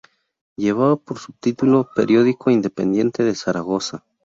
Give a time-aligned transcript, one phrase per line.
[0.57, 4.03] Llevaba por subtítulo "Periódico independiente de Zaragoza".